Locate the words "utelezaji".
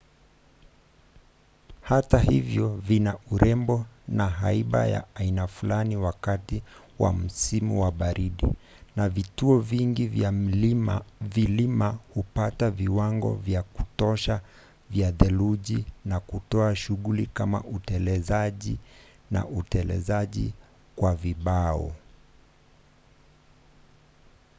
17.63-18.77, 19.47-20.53